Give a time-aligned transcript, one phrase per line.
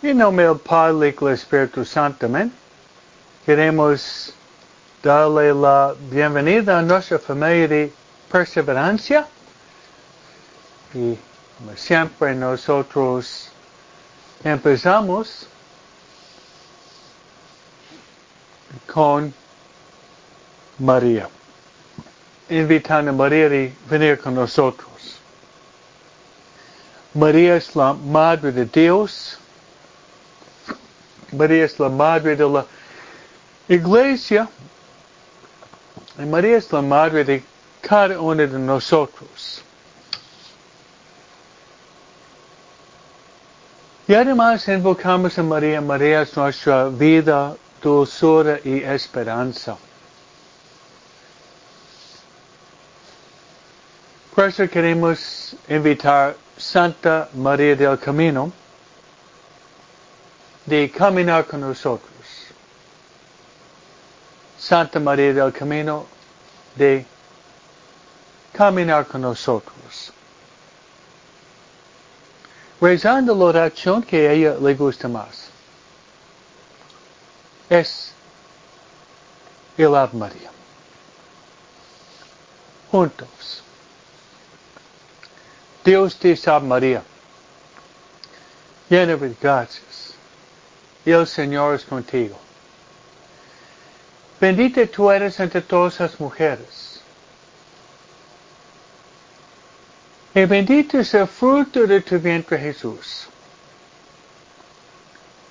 [0.00, 2.28] En nombre del Padre y del Espíritu Santo.
[3.44, 4.32] Queremos
[5.02, 7.92] darle la bienvenida a nuestra familia de
[8.30, 9.26] perseverancia.
[10.94, 11.18] Y
[11.58, 13.48] como siempre nosotros
[14.44, 15.48] empezamos
[18.86, 19.34] con
[20.78, 21.28] María.
[22.48, 25.18] Invitando a María a venir con nosotros.
[27.14, 29.40] María es la Madre de Dios.
[31.32, 32.64] María es la Madre de la
[33.68, 34.48] Iglesia.
[36.18, 37.42] Y María es la Madre de
[37.80, 39.62] cada uno de nosotros.
[44.06, 45.80] Y además invocamos a María.
[45.80, 49.76] María es nuestra vida, dulzura y esperanza.
[54.34, 58.52] Por eso queremos invitar Santa María del Camino
[60.68, 62.10] de caminar con nosotros.
[64.58, 66.04] Santa María del Camino
[66.76, 67.06] de
[68.52, 70.12] caminar con nosotros.
[72.80, 75.48] Rezando la oración que a ella le gusta más.
[77.70, 78.12] Es
[79.78, 80.50] el Ave María.
[82.90, 83.62] Juntos.
[85.84, 87.02] Dios te salve María,
[88.90, 90.07] llena de gracias.
[91.10, 92.38] El Señor es contigo.
[94.40, 97.00] Bendita tú eres entre todas las mujeres.
[100.34, 103.26] Y bendito es el fruto de tu vientre Jesús.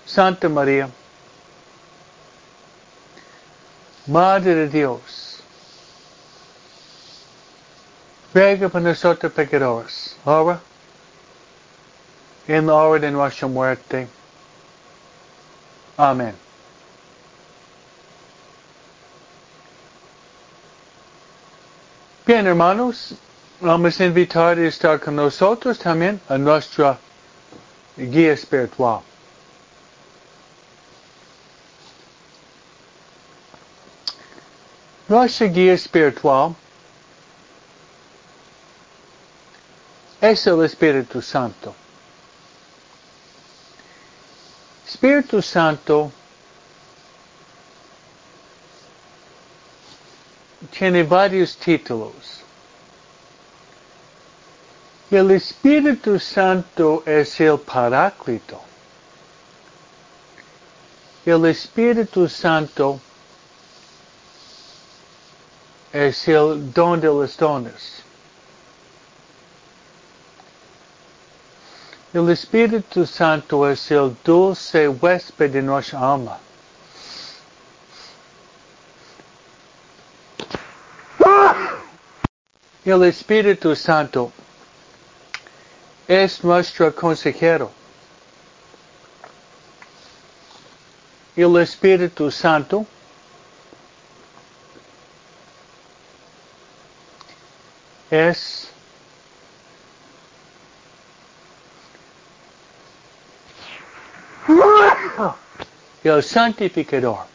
[0.05, 0.89] Santa María,
[4.05, 5.41] Madre de Dios,
[8.33, 10.61] ruega por nosotros pecadores, ahora
[12.47, 14.07] en la hora de nuestra muerte.
[15.97, 16.35] Amén.
[22.23, 23.15] Bien, hermanos,
[23.59, 26.99] vamos a invitar a estar con nosotros también a nuestra
[27.97, 29.01] guía espiritual.
[35.07, 36.53] Nuestra guía espiritual
[40.21, 41.73] es el Espíritu Santo.
[44.99, 46.11] Espíritu Santo
[50.71, 52.41] tiene varios títulos.
[55.11, 58.59] El Espíritu Santo es el Paráclito.
[61.27, 62.99] El Espíritu Santo
[65.93, 68.06] es el don de los dones.
[72.13, 76.39] El Espíritu Santo es el dulce huésped de nuestra alma.
[82.85, 84.31] El Espíritu Santo
[86.07, 87.69] es nuestro consejero.
[91.35, 92.85] El Espíritu Santo
[98.09, 98.69] es
[106.07, 107.25] el santificador,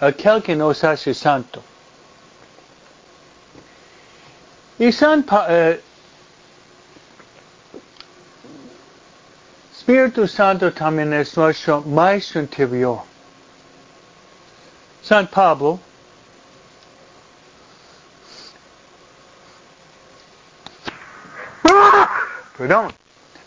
[0.00, 1.62] aquel que nos hace santo.
[4.78, 5.80] Y San eh,
[9.72, 13.02] Espíritu Santo también es nuestro maestro interior.
[15.02, 15.80] San Pablo
[22.60, 22.92] Perdón.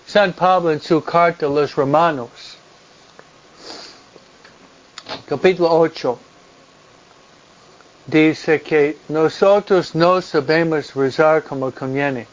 [0.07, 2.29] San Pablo en su carta a los Romanos,
[5.33, 6.19] capítulo 8,
[8.05, 12.27] dice que nosotros no sabemos rezar como conviene.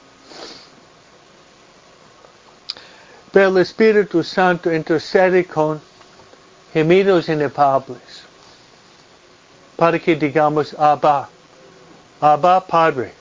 [3.32, 5.80] Pero el Espíritu Santo intercede con
[6.74, 8.22] gemidos inefables
[9.76, 11.26] para que digamos Abba,
[12.20, 13.19] Abba Padre.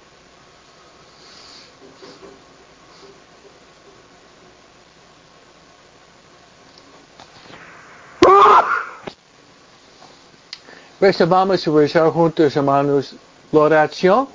[11.00, 13.16] Pues vamos a rezar juntos, hermanos,
[13.54, 14.28] la oración.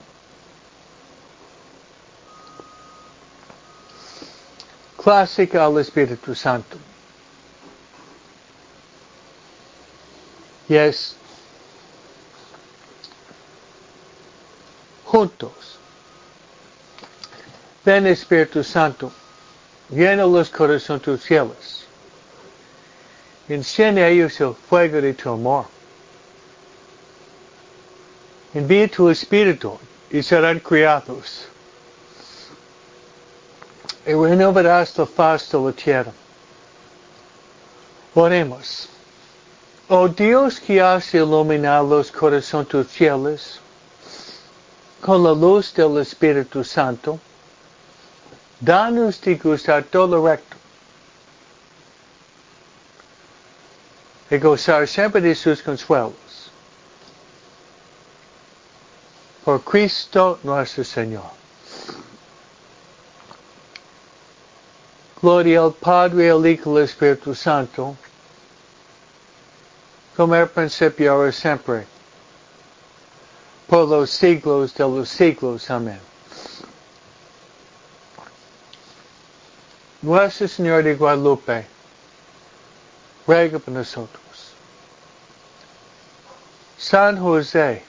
[4.96, 6.78] Clásica al Espíritu Santo.
[10.66, 11.16] Y es
[15.05, 15.78] juntos.
[17.84, 19.12] Ven Espíritu Santo,
[19.90, 21.84] llena los corazones tus cielos
[23.46, 25.74] Enciende ellos el fuego de tu amor.
[28.55, 29.79] Envía tu espíritu
[30.11, 31.49] y serán criados.
[34.06, 36.12] Y renovarás la faz de la tierra.
[38.15, 38.89] Oremos.
[39.89, 43.61] Oh Dios que has iluminado los corazones tus fieles
[45.05, 47.21] con la luz del Espíritu Santo,
[48.59, 50.56] danos de gustar todo lo recto
[54.31, 56.24] y gozar siempre de sus consuelos.
[59.44, 61.31] Por Cristo nuestro Señor.
[65.20, 67.96] Gloria al Padre, al Hijo y al Espíritu Santo,
[70.17, 71.87] como era principio ahora siempre,
[73.67, 75.70] por los siglos de los siglos.
[75.70, 76.00] Amén.
[80.02, 81.67] Nuestro Señor de Guadalupe,
[83.26, 84.52] ruega por nosotros.
[86.76, 87.82] San José,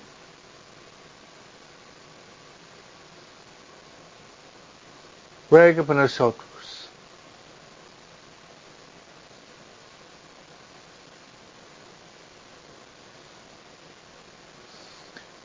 [5.56, 6.90] ruega por nosotros.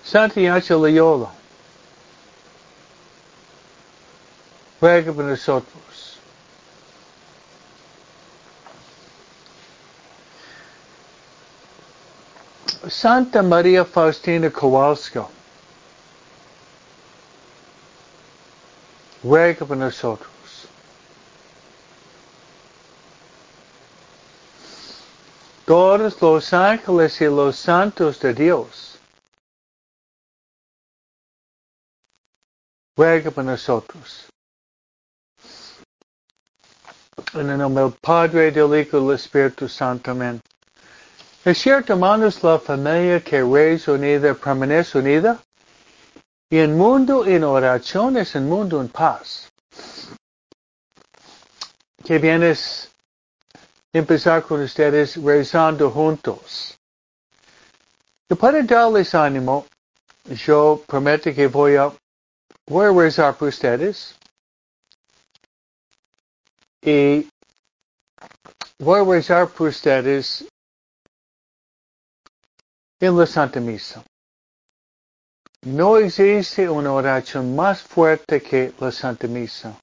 [0.03, 1.31] Santiago Loyola,
[4.81, 6.19] ruega por nosotros.
[12.89, 15.29] Santa María Faustina Kowalska,
[19.23, 20.31] ruega por nosotros.
[25.65, 28.99] Todos los ángeles y los santos de Dios,
[32.97, 34.27] ruega por nosotros.
[37.35, 40.11] En el nombre del Padre, del Hijo y del Espíritu Santo.
[40.11, 40.41] Amén.
[41.45, 43.39] Es cierto, hermanos, la familia que
[43.73, 45.41] es unida permanece unida.
[46.53, 49.49] Y el mundo en oración es el mundo en paz.
[52.05, 52.91] Que vienes
[53.93, 56.77] empezar con ustedes rezando juntos.
[58.29, 59.65] Y para darles ánimo,
[60.25, 61.93] yo prometo que voy a,
[62.67, 64.17] voy a rezar por ustedes.
[66.83, 67.29] Y
[68.81, 70.45] voy a rezar por ustedes
[72.99, 74.03] en la Santa Misa.
[75.63, 79.79] No existe una oración más fuerte que la Santa Misa.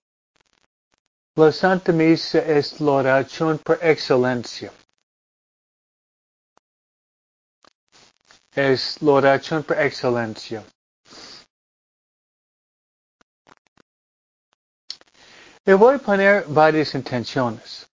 [1.36, 4.74] La Santa Misa es la oración por excelencia.
[8.56, 10.64] Es la oración por excelencia.
[15.64, 17.88] Y voy a poner varias intenciones.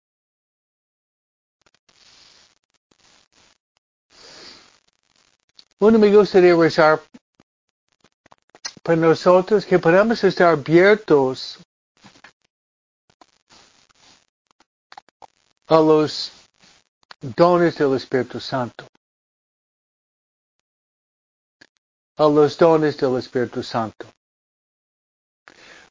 [5.79, 7.01] Uno me gustaría rezar
[8.83, 11.57] para nosotros que podamos estar abiertos
[15.67, 16.33] a los
[17.21, 18.85] dones del Espíritu Santo.
[22.17, 24.05] A los dones del Espíritu Santo.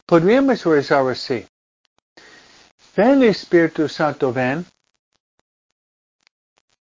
[0.04, 1.46] Podríamos rezar así.
[2.94, 4.66] Ven Espíritu Santo, ven.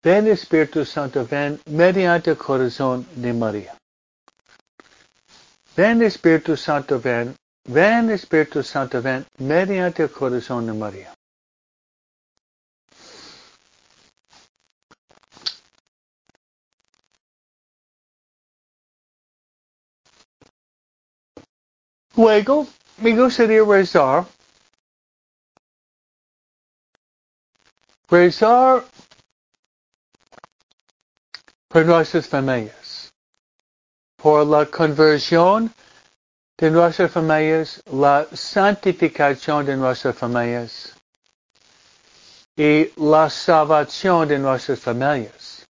[0.02, 3.79] Ven Espíritu Santo, ven mediante el corazón de María.
[5.80, 7.34] Ven Espíritu Santo, ven.
[7.64, 11.14] Ven Espíritu Santo, ven mediante el corazón de María.
[22.14, 22.66] Luego,
[22.98, 24.26] me gustaría rezar.
[28.10, 28.84] Rezar
[31.68, 32.79] por nuestras familias.
[34.22, 35.72] Por la conversión
[36.58, 40.94] de nuestras familias, la santificación de nuestras familias
[42.54, 45.66] y la salvación de nuestras familias.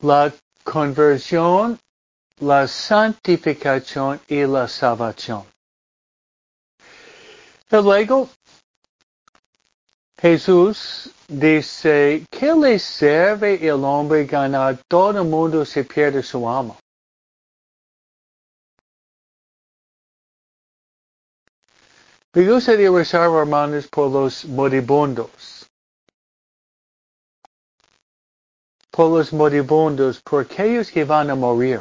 [0.00, 0.32] La
[0.64, 1.78] conversión,
[2.40, 5.44] la santificación y la salvación.
[7.70, 8.28] Luego,
[10.22, 16.78] Jesús dice, ¿qué le sirve el hombre ganar todo el mundo si pierde su alma?
[22.32, 25.68] Me gustaría rezar, hermanos, por los moribundos.
[28.92, 31.80] Por los moribundos, por aquellos que van a morir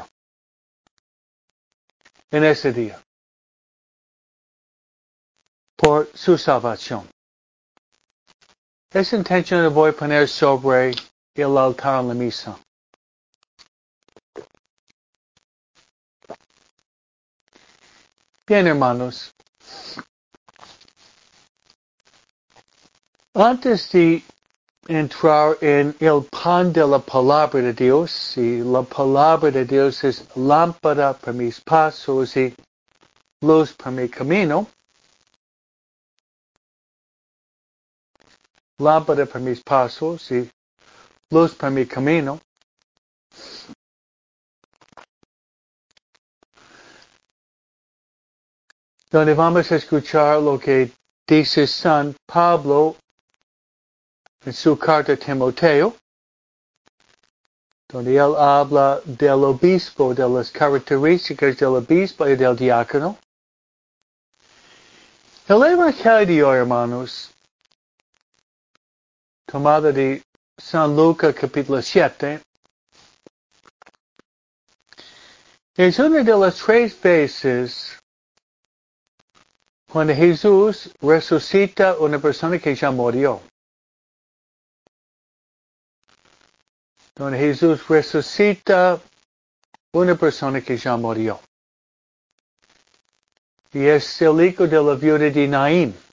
[2.32, 3.00] en ese día.
[5.76, 7.11] Por su salvación.
[8.94, 10.92] Esa intención voy a poner sobre
[11.36, 12.60] el altar la misa.
[18.46, 19.34] Bien, hermanos.
[23.34, 24.22] Antes de
[24.90, 30.26] entrar en el pan de la palabra de Dios, y la palabra de Dios es
[30.36, 32.54] lámpara para mis pasos y
[33.40, 34.68] luz para mi camino,
[38.82, 40.50] lámpara para mis pasos y
[41.30, 42.40] luz para mi camino.
[49.10, 50.92] Donde vamos a escuchar lo que
[51.28, 52.96] dice San Pablo
[54.46, 55.96] en su carta a Timoteo,
[57.90, 63.18] donde él habla del obispo, de las características del obispo y del diácono.
[65.48, 67.32] El Evangelio, hermanos,
[69.52, 70.24] tomado de
[70.58, 72.42] San Lucas capítulo 7,
[75.76, 78.00] es una de las tres veces
[79.92, 83.42] cuando Jesús resucita una persona que ya murió.
[87.14, 89.02] Donde Jesús resucita
[89.92, 91.42] una persona que ya murió.
[93.74, 96.11] Y es el hijo de la viuda de Naín.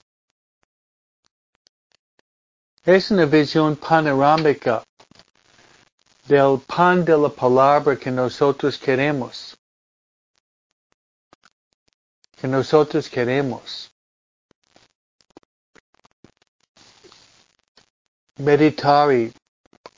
[2.85, 4.83] Es una visión panorámica
[6.27, 9.57] del pan de la palabra que nosotros queremos.
[12.39, 13.91] Que nosotros queremos.
[18.37, 19.09] Meditar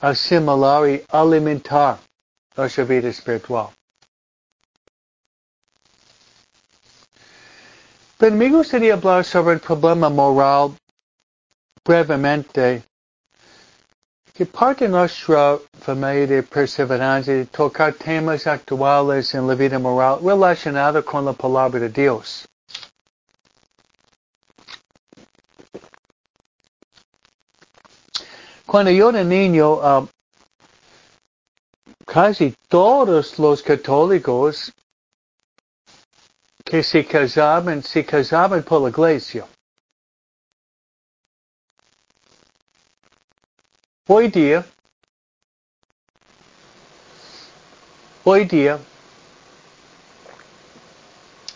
[0.00, 2.00] asimilar y alimentar
[2.56, 3.70] nuestra vida espiritual.
[8.18, 10.76] Pero me gustaría hablar sobre el problema moral
[11.84, 12.84] brevemente,
[14.34, 21.04] que parte nuestra familia de perseverancia de tocar temas actuales en la vida moral relacionados
[21.04, 22.48] con la palabra de Dios.
[28.64, 30.08] Cuando yo era niño, uh,
[32.06, 34.72] casi todos los católicos
[36.64, 39.46] que se casaban, se casaban por la iglesia.
[44.08, 44.66] Hoy día,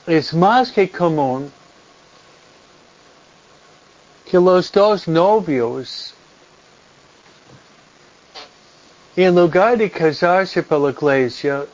[0.06, 1.52] es más que común
[4.30, 6.14] que los dos novios,
[9.16, 11.66] en lugar de casarse por la iglesia,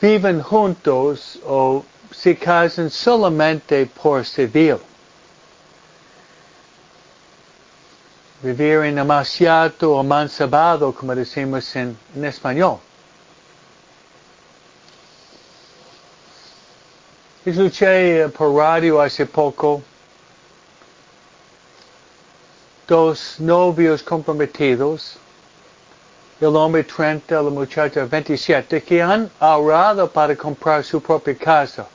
[0.00, 4.78] viven juntos o se casan solamente por civil.
[8.42, 12.78] Vivir en demasiado o mansabado, como decimos en, en español.
[17.44, 19.80] Escuché por radio hace poco
[22.86, 25.16] dos novios comprometidos,
[26.40, 31.86] el hombre 30, la muchacha 27, que han ahorrado para comprar su propia casa.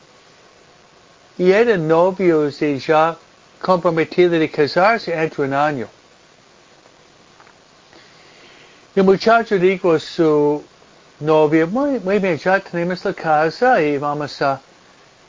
[1.37, 3.17] Y eran novios y ya
[3.61, 5.87] comprometidos de casarse entre un año.
[8.93, 10.61] El muchacho dijo a su
[11.21, 14.59] novia, muy, muy bien, ya tenemos la casa y vamos a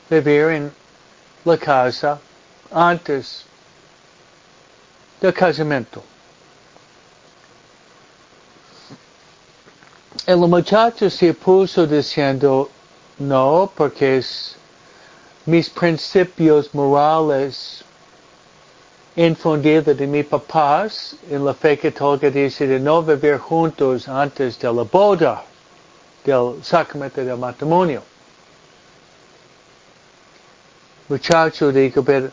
[0.09, 0.71] vivir en
[1.45, 2.19] la casa
[2.69, 3.45] antes
[5.21, 6.03] del casamiento.
[10.25, 12.69] El muchacho se puso diciendo,
[13.17, 14.57] no, porque es
[15.45, 17.85] mis principios morales
[19.15, 24.73] infundido de mi papás en la fe católica dice de no vivir juntos antes de
[24.73, 25.43] la boda,
[26.23, 28.01] del sacramento del matrimonio.
[31.09, 32.31] Muchacho dijo, pero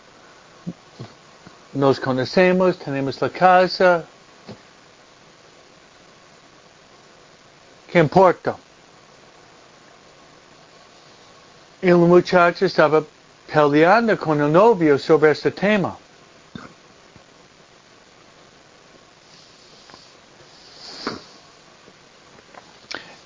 [1.74, 4.04] nos conocemos, tenemos la casa.
[7.90, 8.56] ¿Qué importa?
[11.82, 13.02] El muchacho estaba
[13.52, 15.96] peleando con el novio sobre este tema.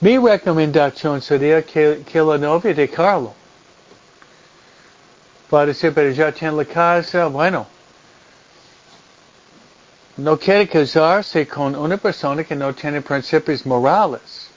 [0.05, 3.33] Mi recomendación sería que, la novia de Carlo.
[5.49, 7.67] Para decir, pero ya tiene la casa, bueno.
[10.19, 14.51] No quiere casarse con una persona que no tiene principios morales.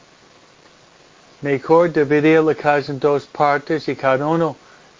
[1.39, 4.53] Mejor dividir la casa en dos partes y cada uno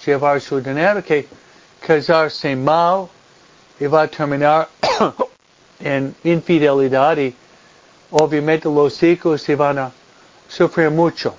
[0.06, 1.28] llevar su dinero que
[1.86, 3.10] casarse mal
[3.82, 4.70] y va a terminar
[5.82, 7.36] en infidelidad y
[8.12, 9.92] obviamente los hijos se van a
[10.48, 11.36] sufrir mucho.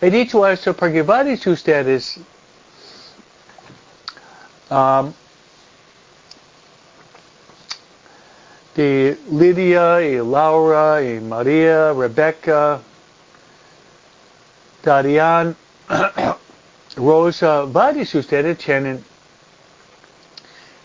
[0.00, 2.18] He dicho esto porque varios de ustedes
[4.70, 5.12] um,
[8.74, 12.80] de Lidia y Laura y María, Rebecca,
[14.82, 15.54] Darian,
[16.96, 19.04] Rosa, varios de ustedes tienen,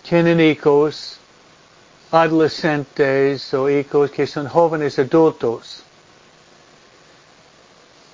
[0.04, 1.20] tienen hijos
[2.15, 5.84] adolescentes o hijos que son jóvenes adultos.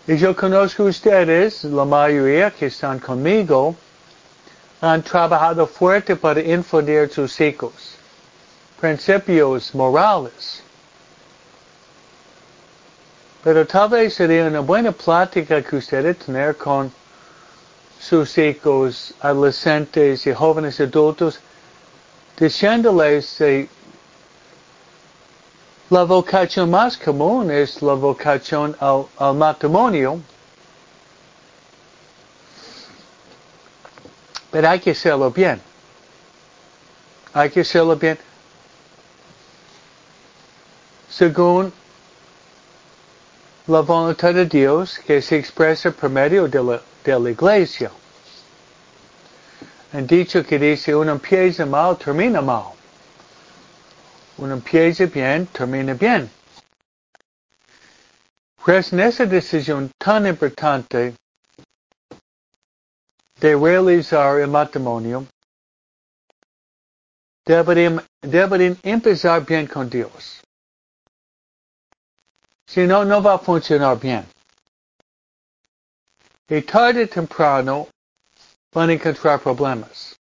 [0.07, 3.75] Y yo conozco ustedes, la mayoría que están conmigo,
[4.81, 7.97] han trabajado fuerte para infundir sus hijos
[8.81, 10.63] principios morales.
[13.43, 16.91] Pero tal vez sería una buena plática que ustedes tener con
[17.99, 21.39] sus hijos adolescentes y jóvenes adultos,
[22.39, 23.69] diciéndoles que
[25.91, 30.21] la vocación más común es la vocación al, matrimonio.
[34.49, 35.61] Pero hay que hacerlo bien.
[37.33, 38.17] Hay que hacerlo bien
[41.09, 41.73] según
[43.67, 46.79] la voluntad de Dios que se expresa por medio de
[47.19, 47.91] la, iglesia.
[49.91, 52.80] Han dicho que dice uno empieza mal, termina mal.
[54.37, 56.29] Uno empieza bien, termina bien.
[58.63, 61.15] Pues en esa decisión tan importante
[63.39, 65.25] de realizar el matrimonio,
[67.43, 70.41] deberían, deberían empezar bien con Dios.
[72.67, 74.25] Si no, no va a funcionar bien.
[76.47, 77.87] Y tarde o temprano
[78.73, 80.15] van a encontrar problemas.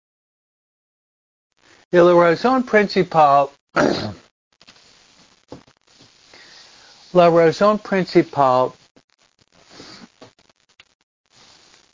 [1.91, 3.50] Y la razón principal,
[7.14, 8.72] la razón principal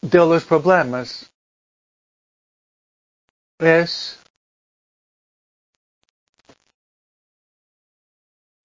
[0.02, 1.32] de los problemas
[3.60, 4.20] es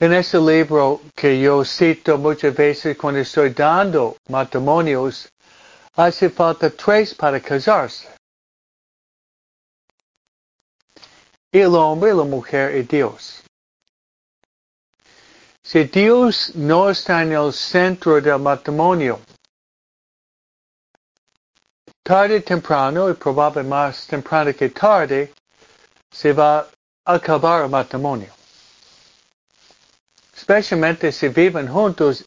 [0.02, 5.28] En ese libro que yo cito muchas veces cuando estoy dando matrimonios,
[5.94, 8.08] hace falta tres para casarse.
[11.52, 13.42] El hombre, la mujer y Dios.
[15.62, 19.20] Si Dios no está en el centro del matrimonio,
[22.02, 25.32] tarde o temprano, y probablemente más temprano que tarde,
[26.10, 26.68] se va
[27.04, 28.32] a acabar el matrimonio
[30.50, 32.24] especialmente si viven juntos,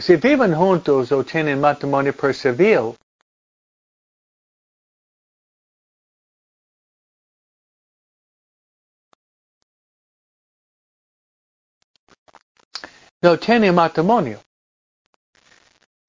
[0.00, 2.96] si viven juntos o tienen matrimonio por civil,
[13.22, 14.40] no tienen matrimonio.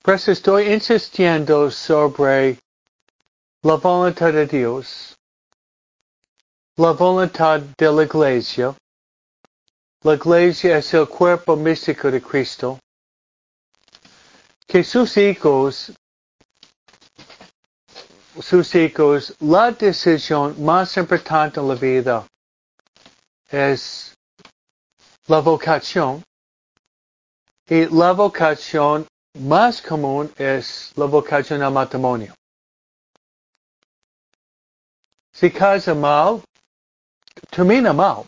[0.02, 2.60] Pues estoy insistiendo sobre
[3.62, 5.16] la voluntad de Dios,
[6.76, 8.76] la voluntad de la iglesia,
[10.02, 12.78] la iglesia es el cuerpo místico de Cristo.
[14.68, 15.94] Que sus hijos,
[18.42, 22.28] sus hijos, la decisión más importante en la vida
[23.50, 24.14] es
[25.28, 26.22] la vocación.
[27.70, 29.08] Y la vocación
[29.40, 32.34] más común es la vocación al matrimonio.
[35.32, 36.42] Si casa mal,
[37.50, 38.26] termina mal.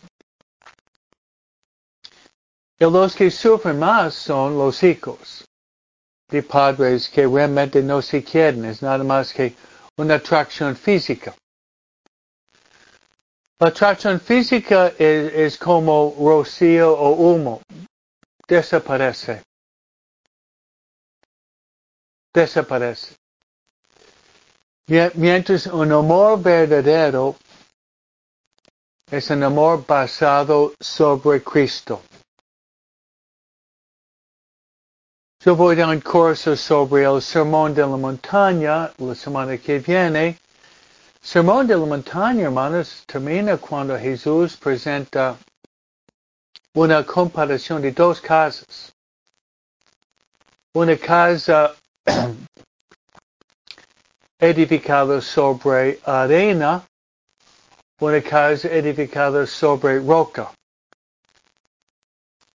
[2.78, 5.44] Y los que sufren más son los hijos
[6.28, 9.54] de padres que realmente no se quieren, es nada más que
[9.96, 11.34] una atracción física.
[13.60, 17.62] La atracción física es, es como rocío o humo,
[18.46, 19.42] desaparece.
[22.32, 23.16] Desaparece.
[25.14, 27.36] Mientras un amor verdadero
[29.10, 32.02] es un amor basado sobre Cristo.
[35.40, 39.78] Yo voy a dar un curso sobre el Sermón de la Montaña la semana que
[39.78, 40.38] viene.
[41.20, 45.36] Sermón de la Montaña, hermanos, termina cuando Jesús presenta
[46.76, 48.92] una comparación de dos casas.
[50.74, 51.74] Una casa
[54.38, 56.86] edificada sobre arena,
[57.98, 60.52] una casa edificada sobre roca.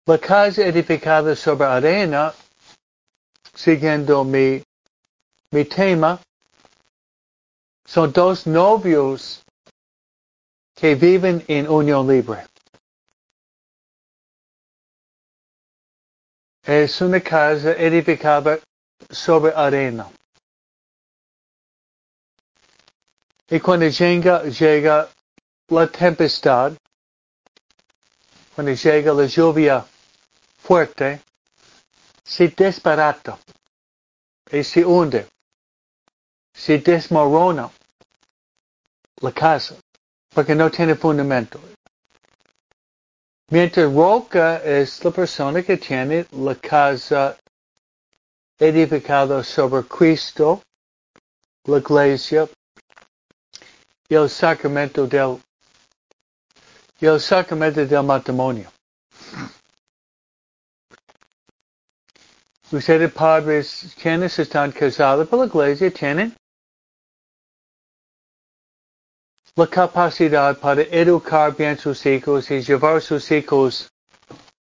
[0.05, 2.33] La casa edificada sobre arena
[3.55, 4.61] siguiendo mi,
[5.69, 6.19] tema,
[7.85, 9.45] son dos novios
[10.75, 12.49] que viven en unión libre.
[16.69, 18.59] Es una casa edificada
[19.09, 20.07] sobre arena.
[23.49, 25.09] Y cuando llega, llega
[25.69, 26.73] la tempestad,
[28.53, 29.83] cuando llega la lluvia
[30.59, 31.23] fuerte,
[32.23, 33.39] se desbarata
[34.51, 35.27] y se hunde,
[36.53, 37.71] se desmorona
[39.21, 39.73] la casa,
[40.35, 41.59] porque no tiene fundamento.
[43.51, 47.35] Mientras roca eh, es la persona que tiene la casa
[48.59, 50.61] edificada sobre Cristo,
[51.65, 52.47] la iglesia,
[54.07, 55.39] y el sacramento del,
[56.99, 58.71] y el sacramento del matrimonio.
[62.71, 66.35] Ustedes padres quienes están casados por la iglesia tienen
[69.59, 73.89] la capacidad para educar bien sus hijos y llevar sus hijos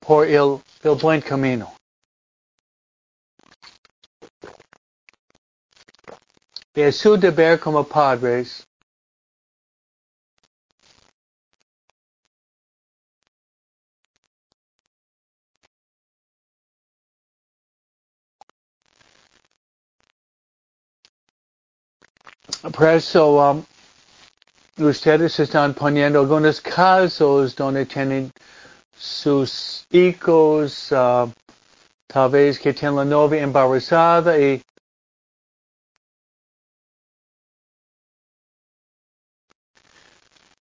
[0.00, 1.72] por el, el buen camino.
[6.74, 8.64] Es su deber como padres
[22.72, 23.64] Por eso um,
[24.78, 28.30] ustedes están poniendo algunos casos donde tienen
[28.96, 31.30] sus hijos, uh,
[32.06, 34.62] tal vez que tienen la novia embarazada y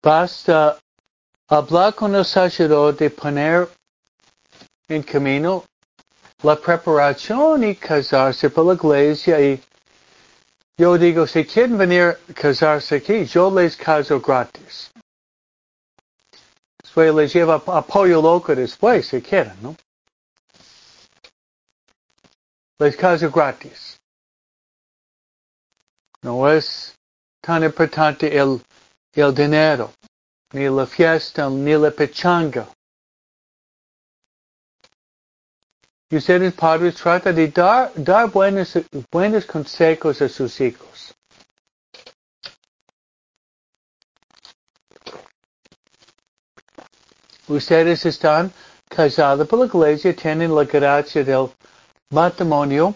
[0.02, 0.78] basta
[1.48, 3.70] hablar con el sacerdote, poner
[4.88, 5.64] en camino
[6.44, 9.62] la preparación y casarse por la iglesia y
[10.78, 14.92] yo digo, si quieren venir a casarse aquí, yo les caso gratis.
[16.82, 19.76] Después les lleva apoyo loco después, si quieren, ¿no?
[22.80, 23.98] Les caso gratis.
[26.24, 26.96] No es
[27.42, 28.62] tan importante el,
[29.14, 29.92] el dinero,
[30.54, 32.68] ni la fiesta, ni la pechanga.
[36.16, 38.78] Ustedes padres tratan de dar, dar buenos,
[39.12, 41.12] buenos consejos a sus hijos.
[47.48, 48.54] Ustedes están
[48.88, 51.50] casados por la iglesia, tienen la gracia del
[52.12, 52.96] matrimonio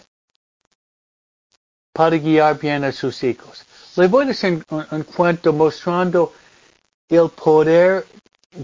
[1.92, 3.64] para guiar bien a sus hijos.
[3.96, 6.32] Les voy a hacer un cuento mostrando
[7.08, 8.06] el poder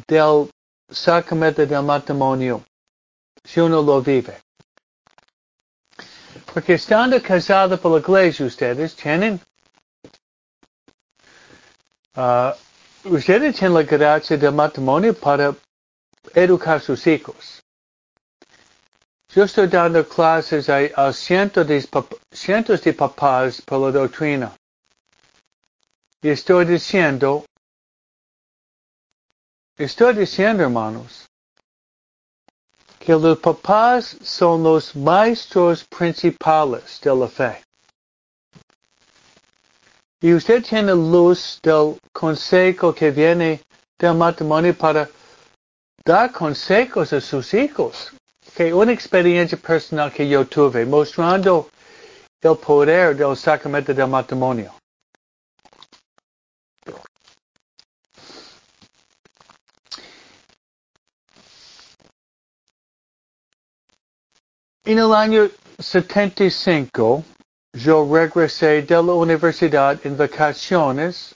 [0.06, 0.48] del
[0.88, 2.62] sacramento del matrimonio
[3.44, 4.40] si uno lo vive.
[6.52, 9.40] Porque estando casado por la iglesia, ustedes tienen,
[12.16, 12.52] uh,
[13.04, 15.54] ustedes tienen la gracia del matrimonio para
[16.32, 17.60] educar sus hijos.
[19.34, 21.84] Yo estoy dando clases a, a cientos, de,
[22.30, 24.54] cientos de papás por la doctrina.
[26.22, 27.44] Y estoy diciendo,
[29.76, 31.23] estoy diciendo, hermanos,
[33.04, 37.62] que los papás son los maestros principales de la fe.
[40.22, 43.60] Y usted tiene luz del consejo que viene
[43.98, 45.06] del matrimonio para
[46.02, 48.10] dar consejos a sus hijos.
[48.56, 51.68] Que una experiencia personal que yo tuve mostrando
[52.40, 54.72] el poder del sacramento del matrimonio.
[64.86, 67.24] En el año 75,
[67.72, 71.34] yo regresé de la universidad en vacaciones.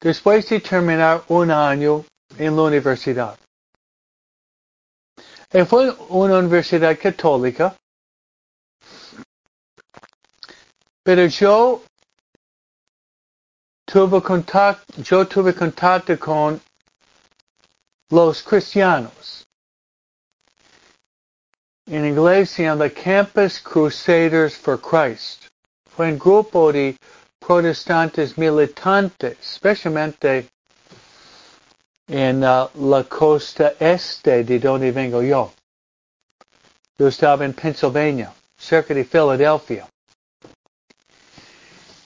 [0.00, 2.04] Después de terminar un año
[2.36, 3.38] en la universidad.
[5.52, 7.76] Y fue una universidad católica,
[11.04, 11.84] pero yo
[13.86, 16.60] tuve contacto, yo tuve contacto con
[18.10, 19.47] los cristianos
[21.90, 25.48] inglés se llama Campus Crusaders for Christ.
[25.88, 26.96] Fue un grupo de
[27.40, 30.46] protestantes militantes, especialmente
[32.08, 35.52] en uh, la costa este de donde vengo yo.
[36.98, 39.86] Yo estaba en Pennsylvania, cerca de Filadelfia.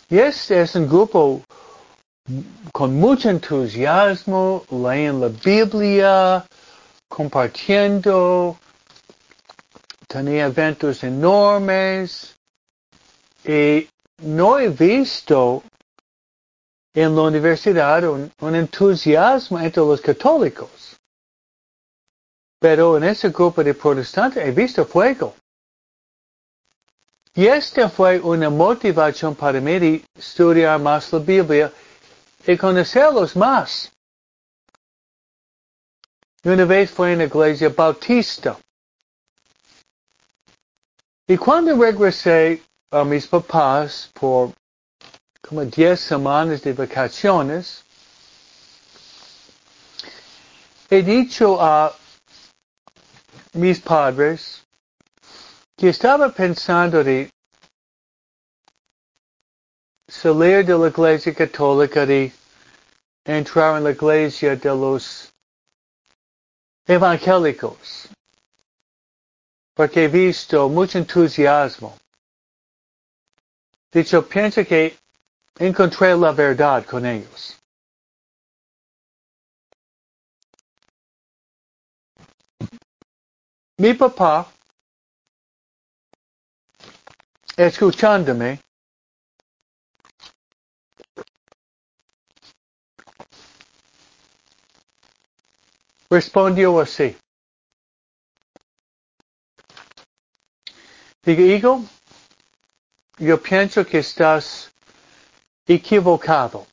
[0.09, 1.42] Y este es un grupo
[2.73, 6.45] con mucho entusiasmo, leen la Biblia,
[7.09, 8.57] compartiendo,
[10.12, 12.37] tenía eventos enormes
[13.44, 15.62] y no he visto
[16.94, 20.96] en la universidad un, entusiasmo entre los católicos.
[22.61, 25.35] Pero en ese grupo de protestantes he visto fuego.
[27.35, 31.72] Y esta fue una motivación para mí estudiar más la Biblia
[32.46, 33.90] y conocerlos más.
[36.44, 38.59] Una vez fue en la iglesia bautista.
[41.27, 44.53] Y cuando regresé a mis papás por
[45.41, 47.85] como 10 semanas de vacaciones,
[50.91, 51.95] he dicho a
[53.55, 54.63] mis padres
[55.77, 57.31] que estaba pensando de
[60.09, 62.33] salir de la iglesia católica y
[63.25, 65.33] entrar en la iglesia de los
[66.87, 68.09] evangélicos,
[69.75, 71.97] porque he visto mucho entusiasmo.
[73.91, 74.97] Dicho, pienso que
[75.59, 77.59] encontré la verdad con ellos.
[83.79, 84.51] Mi papá
[87.57, 88.61] escuchándome,
[96.09, 97.17] respondió así.
[101.25, 101.85] Digo, hijo,
[103.19, 104.73] yo pienso que estás
[105.69, 106.67] equivocado.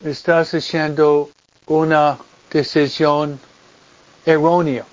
[0.00, 1.30] Estás haciendo
[1.66, 2.18] una
[2.50, 3.38] decisión
[4.26, 4.84] errónea.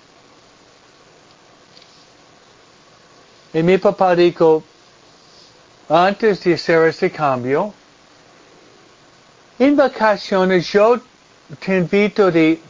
[3.53, 4.63] Y mi papá dijo,
[5.89, 7.73] antes de hacer ese cambio,
[9.57, 11.01] en vacaciones yo
[11.59, 12.61] te invito de,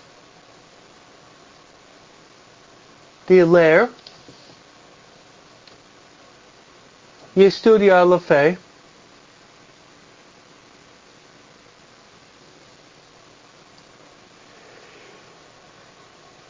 [3.28, 3.90] de leer
[7.36, 8.58] y estudiar la fe.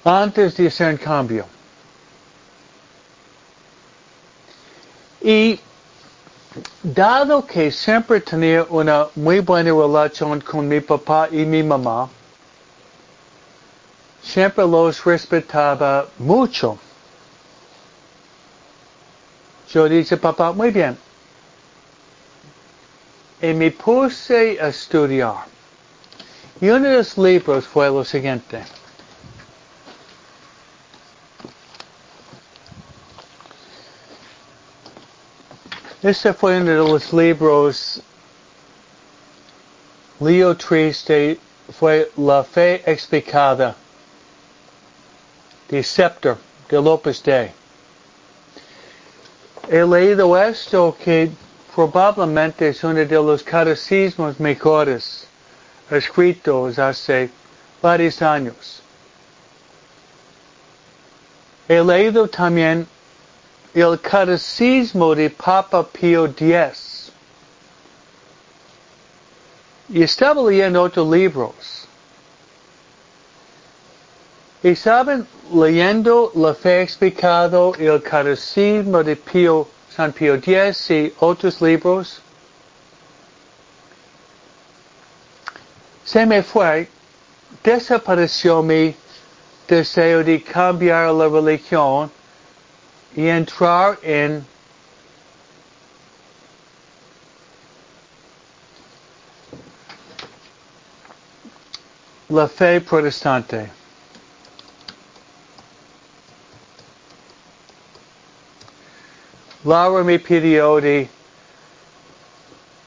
[0.04, 1.46] antes de hacer cambio.
[5.22, 5.60] Y
[6.82, 12.10] dado que siempre tenía una muy buena relación con mi papá y mi mamá,
[14.24, 16.80] siempre los respetaba mucho.
[19.73, 20.97] Yo dije, papá, muy bien.
[23.41, 25.45] Y me puse a estudiar.
[26.60, 28.63] Y uno de los libros fue lo siguiente.
[36.03, 38.01] Este fue uno de los libros
[40.19, 41.39] Leo Triste
[41.79, 43.75] fue La Fe Explicada
[45.67, 46.38] de Scepter
[46.69, 47.61] de López de.
[49.73, 51.31] He leído esto que
[51.73, 55.25] probablemente es uno de los catecismos mejores
[55.89, 57.29] escritos hace
[57.81, 58.81] varios años.
[61.69, 62.86] He leído también
[63.73, 67.10] el catecismo de Papa Pío X.
[69.88, 71.88] Y estaba leyendo otros libros.
[74.63, 81.60] Y saben, leyendo la fe explicado el catecismo de Pío, San Pío X y otros
[81.62, 82.21] libros,
[86.06, 86.88] se me fue,
[87.63, 88.95] desapareció mi
[89.67, 92.12] deseo de cambiar la religión
[93.15, 94.45] y entrar en
[102.30, 103.81] la fe protestante.
[109.63, 111.08] Laura me pidió de,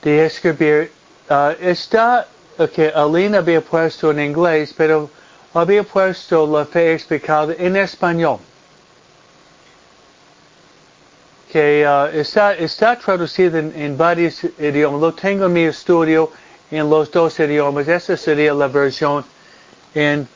[0.03, 0.91] de escribir,
[1.31, 2.27] uh, está,
[2.75, 5.09] que Alina había puesto en inglés, pero
[5.55, 8.39] había puesto la fe explicada en español.
[11.55, 15.01] que uh, está, está traducido en, en, varios idiomas.
[15.01, 16.33] Lo tengo en mi estudio
[16.69, 17.87] en los dos idiomas.
[17.87, 19.25] Esa sería la versión
[19.95, 20.27] en,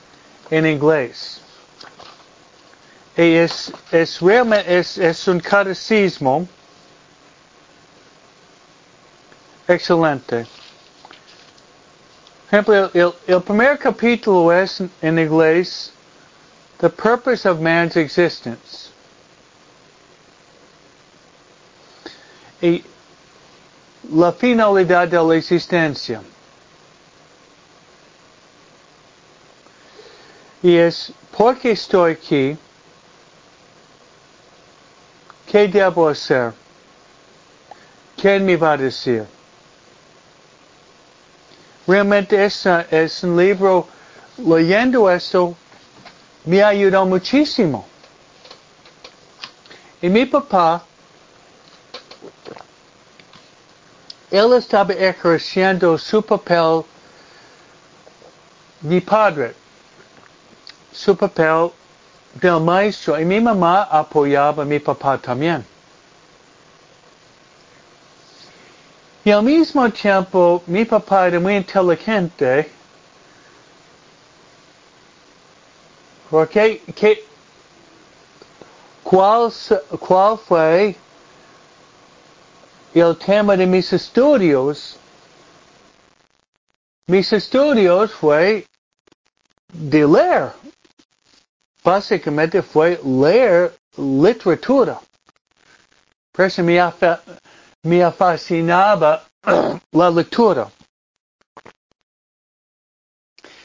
[0.49, 1.41] en inglés.
[3.19, 6.47] Es, es realmente es, es un catecismo
[9.67, 10.47] excelente.
[12.49, 15.93] Por ejemplo, el, el primer capítulo es en inglés
[16.79, 18.89] The Purpose of Man's Existence.
[22.61, 22.83] y
[24.11, 26.23] la finalidad de la existencia.
[30.63, 32.59] Y es, ¿por qué estoy aquí?
[35.51, 36.53] ¿Qué debo hacer?
[38.21, 39.25] ¿Quién me va a decir?
[41.87, 43.89] Realmente es, uh, es un libro,
[44.37, 45.57] leyendo esto,
[46.45, 47.89] me ayudó muchísimo.
[50.03, 50.85] Y mi papá,
[54.31, 56.85] él estaba ejerciendo su papel,
[58.83, 59.55] mi padre,
[60.93, 61.73] su papel
[62.35, 63.19] del maestro.
[63.21, 65.65] Y mi mamá apoyaba a mi papá también.
[69.25, 72.71] Y al mismo tiempo, mi papá era muy inteligente.
[76.31, 77.25] Porque, que,
[79.03, 79.53] ¿cuál,
[79.99, 80.97] ¿cuál fue
[82.95, 84.97] el tema de mis estudios?
[87.07, 88.67] Mis estudios fue
[89.73, 90.53] de leer.
[91.89, 95.01] Básicamente fue leer literatura.
[96.31, 96.79] Por eso me,
[97.83, 99.25] me fascinaba
[99.93, 100.71] la lectura.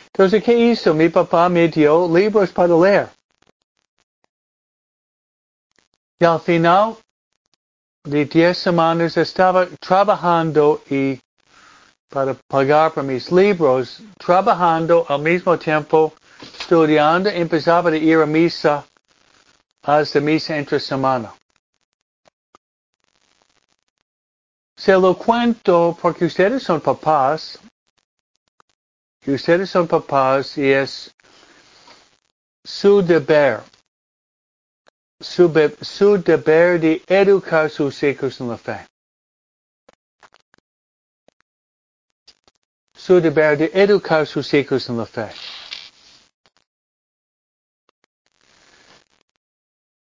[0.05, 0.93] Entonces, ¿qué hizo?
[0.93, 3.09] Mi papá me dio libros para leer.
[6.17, 6.95] Y al final
[8.05, 11.19] de diez semanas estaba trabajando y
[12.07, 18.85] para pagar por mis libros, trabajando al mismo tiempo, estudiando, empezaba a ir a misa
[19.81, 21.33] hasta misa entre semana.
[24.75, 27.59] Se lo cuento porque ustedes son papás.
[29.25, 31.13] Y ustedes son papás y es
[32.63, 33.61] su deber.
[35.21, 35.49] Su,
[35.81, 38.85] su deber de educar sus hijos en la fe.
[42.93, 45.31] Su deber de educar sus hijos en la fe.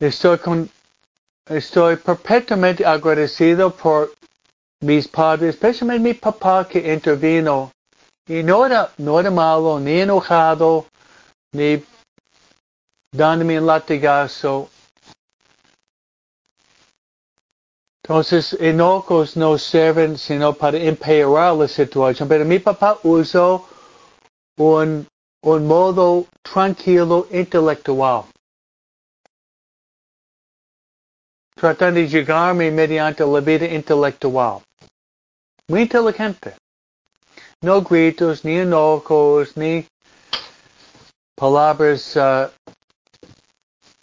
[0.00, 0.70] Estoy, con,
[1.46, 4.12] estoy perpetuamente agradecido por
[4.80, 7.72] mis padres, especialmente mi papá que intervino,
[8.28, 10.86] y no era, no era malo, ni enojado,
[11.52, 11.82] ni
[13.12, 14.70] dándome un latigazo.
[18.04, 22.28] Entonces, enojos no sirven sino para empeorar la situación.
[22.28, 23.66] Pero mi papá usó
[24.58, 25.06] un,
[25.42, 28.24] un modo tranquilo intelectual.
[31.58, 34.62] Tratando de llegarme mediante la vida intelectual.
[35.68, 36.54] Muy inteligente.
[37.60, 39.84] No gritos, ni enojos, ni
[41.34, 42.48] palabras uh,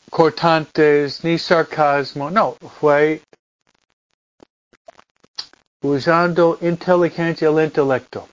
[0.09, 2.29] cortantes, ni sarcasmo.
[2.29, 3.21] No, fue
[5.81, 8.27] usando inteligencia el intelecto.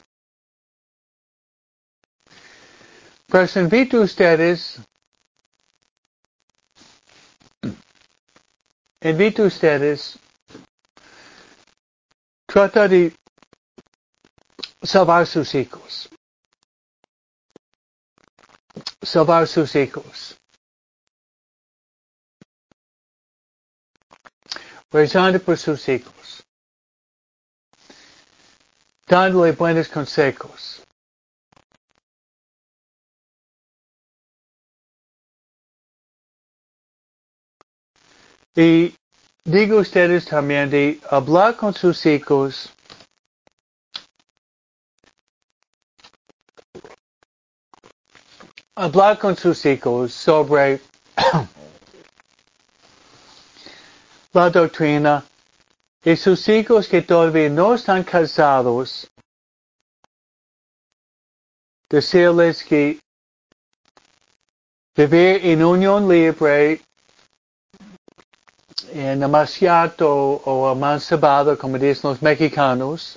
[3.29, 4.81] Pues invito a ustedes,
[9.03, 10.19] invito a ustedes,
[12.47, 13.15] trata de
[14.83, 16.09] salvar sus hijos.
[19.03, 20.39] Salvar sus hijos.
[24.91, 26.45] Rezando por sus hijos.
[29.07, 30.83] Dándole buenos consejos.
[38.55, 38.95] Y
[39.45, 42.71] digo ustedes también de hablar con sus hijos.
[48.75, 50.81] Hablar con sus hijos sobre
[54.33, 55.25] la doctrina
[56.05, 59.09] y sus hijos que todavía no están casados,
[61.89, 62.99] decirles que
[64.97, 66.83] vivir en unión libre
[68.93, 70.09] en amaciato
[70.45, 73.17] o amancebado, como dicen los mexicanos,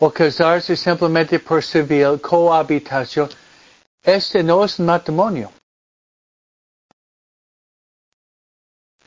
[0.00, 3.28] o casarse simplemente por civil, cohabitación,
[4.02, 5.52] este no es matrimonio.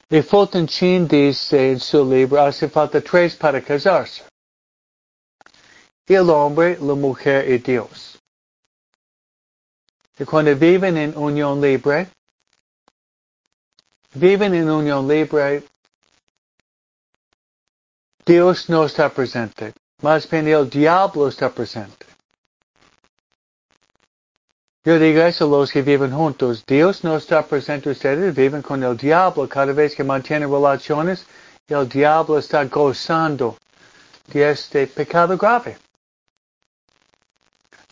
[0.09, 4.23] Y Fulton Sheen dice en su libro, hace falta tres para casarse.
[6.07, 8.19] El hombre, la mujer y Dios.
[10.17, 12.07] Y cuando viven en unión libre,
[14.15, 15.63] viven en unión libre,
[18.25, 19.73] Dios no está presente.
[20.01, 22.05] Más bien el diablo está presente.
[24.83, 26.63] Yo digo eso a los que viven juntos.
[26.65, 29.47] Dios no está presente, ustedes viven con el diablo.
[29.49, 31.25] Cada vez que mantienen relaciones,
[31.67, 33.57] el diablo está gozando
[34.27, 35.77] de este pecado grave.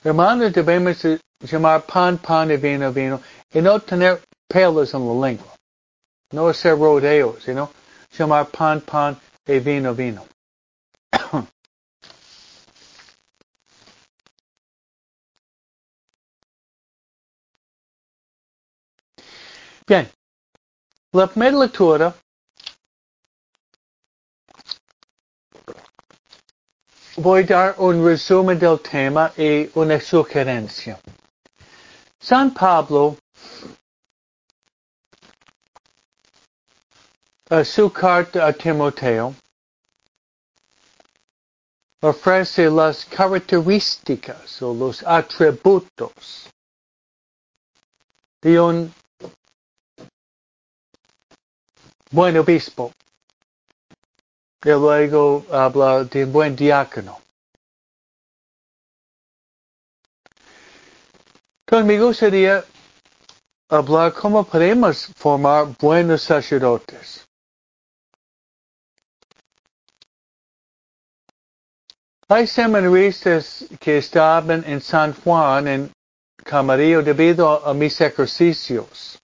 [0.04, 1.04] Hermanos, debemos
[1.40, 3.22] llamar pan, pan y vino, vino,
[3.52, 5.53] y no tener pelos en la lengua.
[6.34, 7.70] Não é ser rodeios, senão
[8.12, 9.16] chamar pan pan
[9.48, 10.28] e vino vino.
[19.88, 20.10] Bem,
[21.14, 22.16] na primeira leitura,
[27.16, 31.00] vou dar um resumo do tema e uma sugerência.
[32.20, 33.16] São Pablo
[37.62, 39.36] su carta a Timoteo,
[42.02, 46.50] ofrece las características o los atributos
[48.42, 48.94] de un
[52.12, 52.92] buen obispo.
[54.66, 57.20] Y luego habla de un buen diácono.
[61.66, 62.64] Entonces me gustaría
[63.70, 67.26] hablar cómo podemos formar buenos sacerdotes.
[72.34, 75.92] Hay seminaristas que estaban en San Juan, en
[76.44, 79.20] Camarillo, debido a mis ejercicios.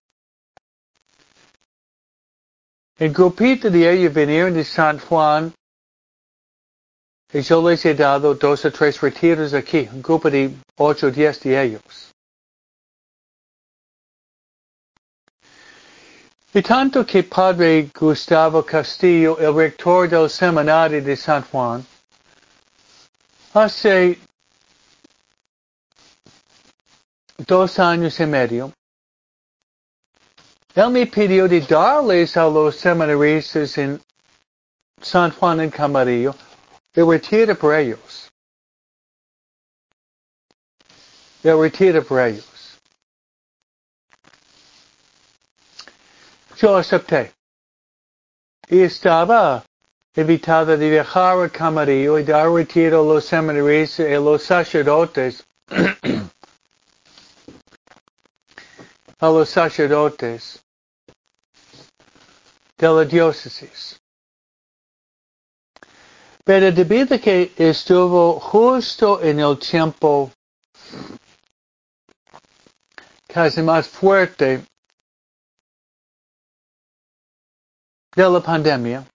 [3.00, 5.52] El grupito de ellos vinieron de San Juan
[7.34, 11.10] y yo les he dado dos o tres retiros aquí, un grupo de ocho o
[11.10, 12.12] diez de ellos.
[16.54, 21.84] Y tanto que Padre Gustavo Castillo, el rector del seminario de San Juan,
[23.54, 24.20] hace
[27.38, 28.74] dos años y medio,
[30.76, 34.02] él me pidió de darles a los seminaristas en
[35.02, 36.36] San Juan en Camarillo
[36.94, 38.30] el retiro por ellos.
[41.44, 42.78] El retiro por ellos.
[46.58, 47.32] Yo acepté.
[48.68, 49.64] Y estaba
[50.16, 55.46] invitada de viajar a Camarillo y dar retiro a los seminaristas y los sacerdotes
[59.20, 60.64] a los sacerdotes
[62.78, 64.00] de la diócesis.
[66.44, 70.32] Pero debido a que estuvo justo en el tiempo
[73.28, 74.64] casi más fuerte
[78.16, 79.06] de la pandemia,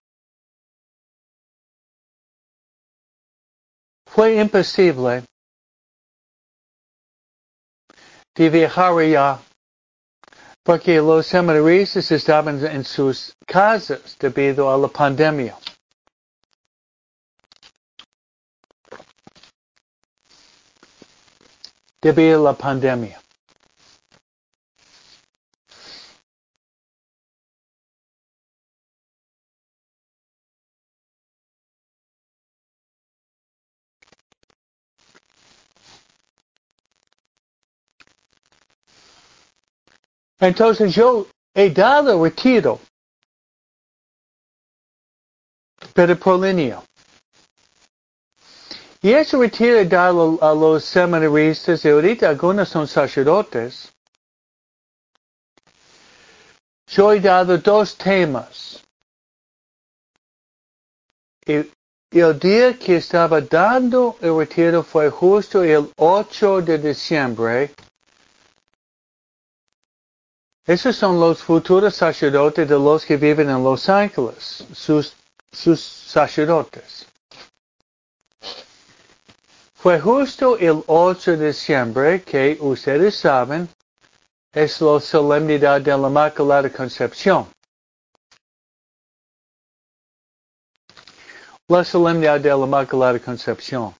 [4.14, 5.24] fue imposible
[8.36, 9.40] de viajar allá
[10.62, 15.58] porque los seminaristas estaban en sus casas debido a la pandemia.
[22.00, 23.23] Debido a la pandemia.
[40.40, 42.80] Entonces yo he dado retiro,
[45.92, 46.82] pero línea.
[49.00, 53.92] Y ese retiro he dado a los seminaristas y ahorita algunos son sacerdotes.
[56.86, 58.82] Yo he dado dos temas.
[61.46, 61.70] El
[62.38, 67.74] día que estaba dando el retiro fue justo el 8 de diciembre
[70.66, 75.14] esos son los futuros sacerdotes de los que viven en Los Ángeles, sus,
[75.52, 77.06] sacerdotes.
[79.74, 83.68] Fue justo el 8 de diciembre que ustedes saben
[84.54, 87.46] es la solemnidad de la Inmaculada Concepción.
[91.68, 93.94] La solemnidad de la Inmaculada Concepción.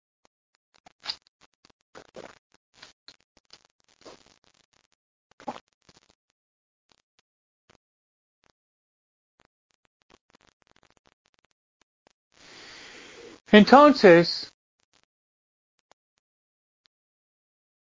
[13.55, 14.52] Entonces,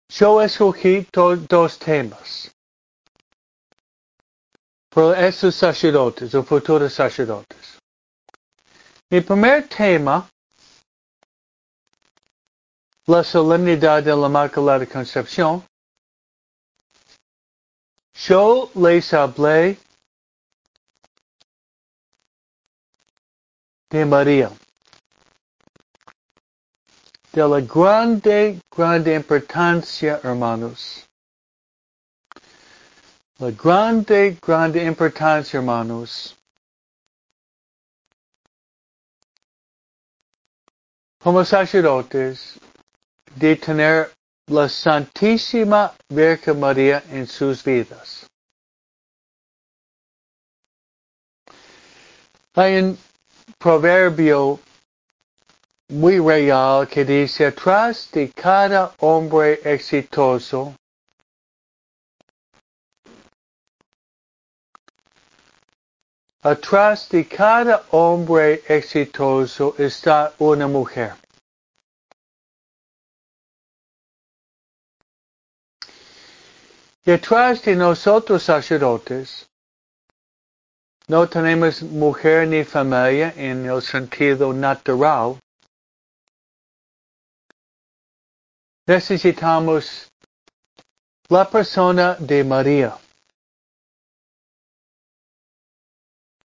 [0.09, 2.55] yo escogí dos temas.
[4.89, 7.77] Por esos sacerdotes o futuros sacerdotes.
[9.11, 10.31] Mi primer tema,
[13.07, 15.67] la solemnidad de la Inmaculada Concepción,
[18.15, 19.77] yo les hablé
[23.91, 24.53] de María
[27.39, 31.07] de la grande, grande importancia, hermanos.
[33.39, 36.35] La grande, grande importancia, hermanos.
[41.23, 42.59] Como sacerdotes,
[43.37, 44.11] de tener
[44.49, 48.27] la Santísima Virgen María en sus vidas.
[52.55, 52.99] Hay un
[53.59, 54.59] proverbio
[55.89, 60.75] muy real que dice, atrás de cada hombre exitoso
[66.43, 71.15] Atrás de cada hombre exitoso está una mujer.
[77.05, 79.49] Detrás de nosotros sacerdotes,
[81.09, 85.39] no tenemos mujer ni familia en el sentido natural.
[88.89, 90.11] Necesitamos
[91.29, 92.99] la persona de María.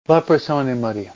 [0.06, 1.14] La persona de María.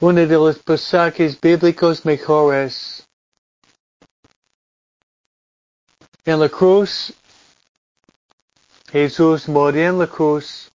[0.00, 3.08] Uno de los pasajes bíblicos mejores
[6.24, 7.12] En la cruz,
[8.92, 10.70] Jesús murió en la cruz,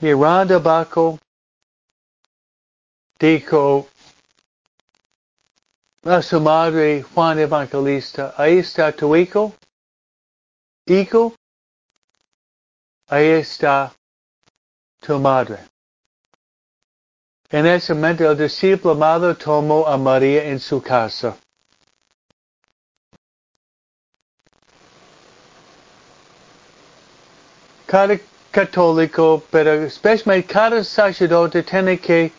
[0.00, 1.20] mirando abajo,
[3.20, 3.86] dijo
[6.04, 9.54] a su madre Juan Evangelista, ahí está tu hijo,
[10.86, 11.34] hijo,
[13.08, 13.92] ahí está
[15.00, 15.58] tu madre.
[17.50, 21.36] En ese momento el discípulo amado tomó a María en su casa.
[27.86, 28.18] cada
[28.50, 32.32] católico, pero especialmente cada sacerdote tiene que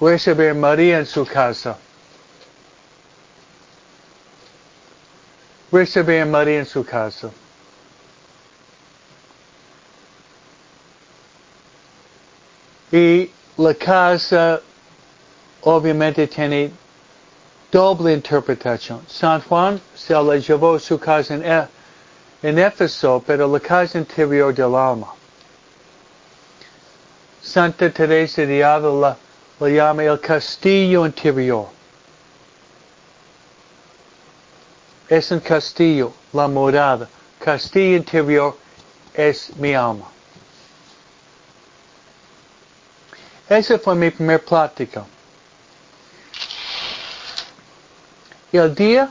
[0.00, 1.76] recibir María en su casa.
[5.70, 7.30] Recibir María en su casa.
[12.90, 14.60] Y la casa
[15.62, 16.72] obviamente tiene
[17.70, 19.02] doble interpretación.
[19.06, 21.68] San Juan se la llevó su casa en
[22.40, 25.12] en Éfeso, pero la casa interior del alma.
[27.42, 29.16] Santa Teresa de Ávila
[29.60, 31.68] la llama el castillo interior.
[35.08, 37.08] Es un castillo, la morada.
[37.38, 38.56] Castillo interior
[39.14, 40.06] es mi alma.
[43.48, 45.06] Esa fue mi primer plática.
[48.52, 49.10] Y el día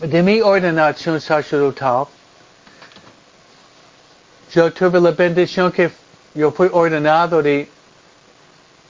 [0.00, 2.06] de mi ordenación sacerdotal,
[4.58, 5.88] yo tuve la bendición que
[6.34, 7.68] yo fui ordenado de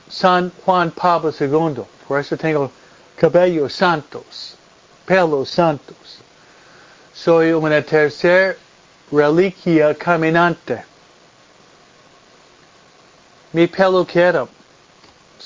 [0.08, 1.84] San Juan Pablo II.
[2.06, 2.72] Por eso tengo
[3.18, 4.56] cabellos santos,
[5.04, 6.20] pelos santos.
[7.12, 8.56] Soy una tercera
[9.12, 10.82] reliquia caminante.
[13.52, 14.48] Mi pelo queda,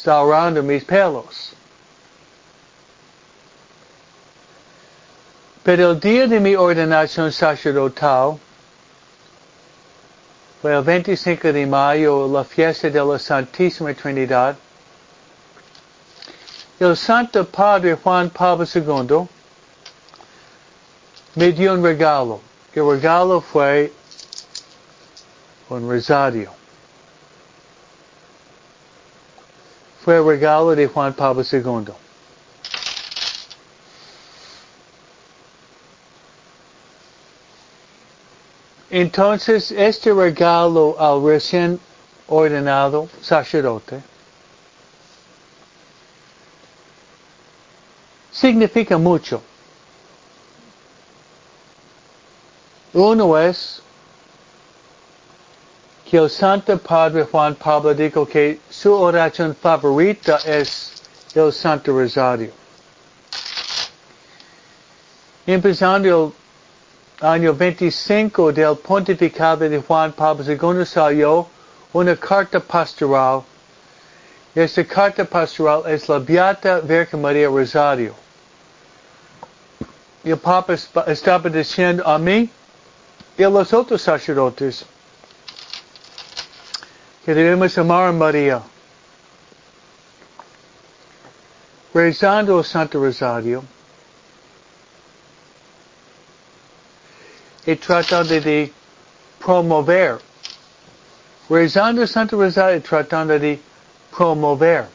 [0.06, 1.52] ahorrando mis pelos.
[5.64, 8.38] Pero el día de mi ordenación sacerdotal
[10.62, 14.56] fue el 25 de mayo, la fiesta de la Santísima Trinidad.
[16.78, 19.28] El Santo Padre Juan Pablo II
[21.34, 22.40] me dio un regalo.
[22.72, 23.92] El regalo fue
[25.68, 26.52] un rosario.
[30.04, 31.92] Fue el regalo de Juan Pablo II.
[38.94, 41.80] Entonces, este regalo al recién
[42.28, 44.02] ordenado sacerdote
[48.30, 49.42] significa mucho.
[52.92, 53.80] Uno es
[56.04, 61.02] que el Santo Padre Juan Pablo dijo que su oración favorita es
[61.34, 62.52] el Santo Rosario.
[65.46, 66.41] Empezando el
[67.22, 71.46] año 25 del pontificado de Juan Pablo II salió
[71.92, 73.44] una carta pastoral.
[74.54, 78.14] Esta carta pastoral es la Beata Virgen María Rosario.
[80.24, 80.74] El Papa
[81.06, 82.50] estaba diciendo a mí
[83.38, 84.84] y a los otros sacerdotes
[87.24, 88.62] que debemos amar a María.
[91.94, 93.62] Rezando el Santo Rosario,
[97.66, 98.72] y tratando de
[99.38, 100.18] promover.
[101.48, 103.60] Rezando Santo Rosario tratando de
[104.10, 104.86] promover.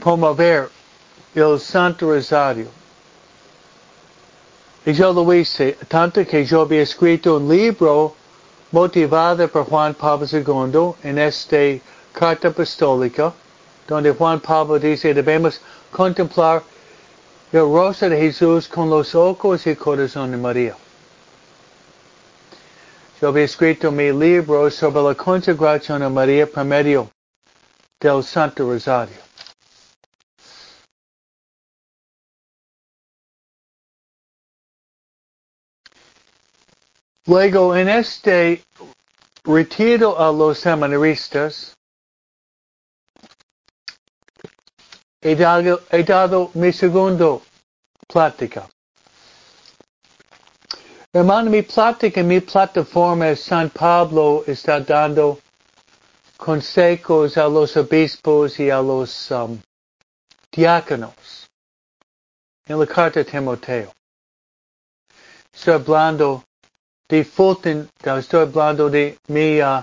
[0.00, 0.70] Promover
[1.34, 2.68] el Santo Rosario.
[4.86, 8.14] Y yo lo hice, tanto que yo había escrito un libro
[8.72, 11.78] motivado por Juan Pablo II en esta
[12.12, 13.32] carta apostólica,
[13.86, 15.60] donde Juan Pablo dice debemos
[15.90, 16.69] contemplar y
[17.52, 20.76] el rostro de Jesús con los ojos y corazón de María.
[23.20, 27.10] Yo había escrito mi libro sobre la consagración a María por medio
[27.98, 29.16] del Santo Rosario.
[37.26, 38.64] Luego, en este
[39.44, 41.76] retiro a los seminaristas,
[45.22, 47.42] he dado, he dado mi segundo
[48.08, 48.68] plática.
[51.12, 55.40] Hermano, mi plática, mi plataforma San Pablo está dando
[56.36, 59.60] consejos a los obispos y a los um,
[60.52, 61.48] diáconos
[62.66, 63.92] en la carta de Timoteo.
[65.52, 66.44] Estoy hablando
[67.08, 69.82] de Fulton, estoy hablando de mi, uh,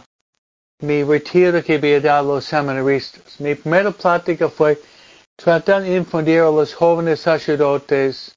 [0.79, 3.39] mi retiro que había dado a los seminaristas.
[3.39, 4.79] Mi primera plática fue
[5.37, 8.35] tratar de infundir a los jóvenes sacerdotes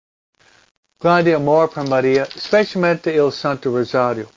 [1.00, 4.28] grande amor por María, especialmente el Santo Rosario.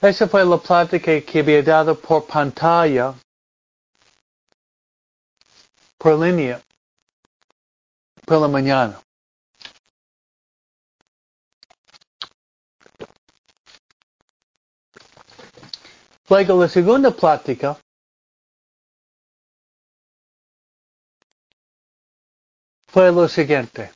[0.00, 3.12] Esa fue la plática que había dado por pantalla,
[5.98, 6.58] por línea,
[8.24, 8.98] por la mañana.
[16.30, 17.76] Luego la segunda plática
[22.86, 23.92] fue lo siguiente.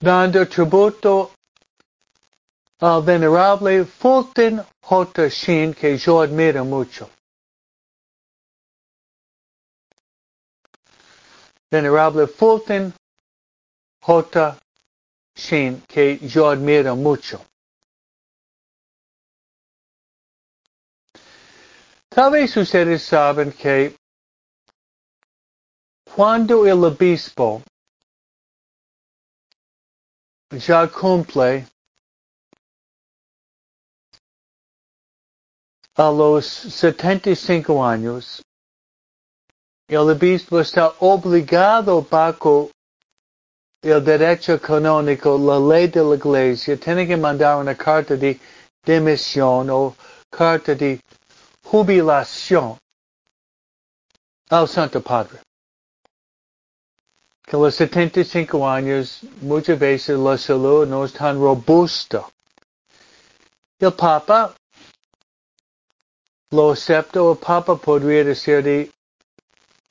[0.00, 1.34] Dando tributo
[2.80, 5.28] al venerable Fulton J.
[5.28, 7.08] Sheen, que yo admiro mucho.
[11.70, 12.92] Venerable Fulton
[14.00, 14.58] J.
[15.36, 17.40] Sheen, que yo admiro mucho.
[22.16, 23.94] Vez ustedes saben que
[26.14, 27.62] cuando el obispo
[30.50, 31.66] ya cumple
[35.94, 38.42] a los 75 años,
[39.86, 42.70] el obispo está obligado bajo
[43.82, 48.40] el derecho canónico, la ley de la iglesia, tiene que mandar una carta de
[48.84, 49.94] dimisión o
[50.30, 50.98] carta de
[51.70, 52.78] jubilación
[54.50, 55.40] al Santo Padre.
[57.44, 62.24] Que los 75 años muchas veces la salud no es tan robusta.
[63.78, 64.54] El Papa
[66.50, 68.90] lo acepta, el Papa podría decir de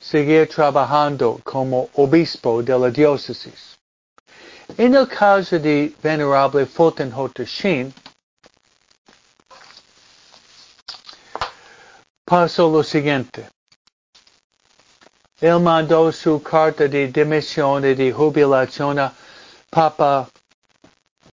[0.00, 3.76] seguir trabajando como obispo de la diócesis.
[4.76, 7.10] En el caso de Venerable Fulton.
[7.44, 7.94] Sheen,
[12.26, 13.48] pasó lo siguiente.
[15.40, 19.12] Él mandó su carta de dimisión y de jubilación a
[19.70, 20.28] Papa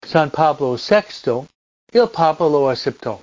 [0.03, 1.47] San Pablo VI
[1.93, 3.21] y el Papa lo aceptó.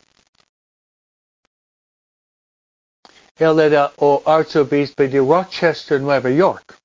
[3.37, 6.77] Él era el arzobispo de Rochester, Nueva York.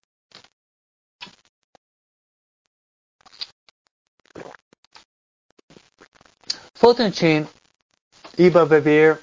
[6.75, 7.47] Fulton Sheen
[8.39, 9.21] iba a vivir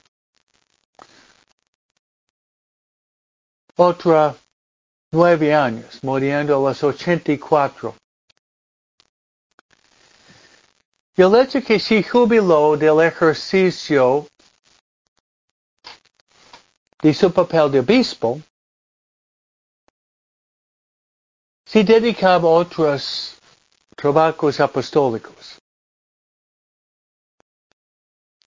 [3.77, 4.35] otra
[5.11, 7.95] nueve años, muriendo a los 84.
[11.15, 14.27] Y el hecho que se jubiló del ejercicio
[17.01, 18.41] de su papel de obispo,
[21.65, 23.37] se dedicaba a otros
[23.95, 25.59] trabajos apostólicos.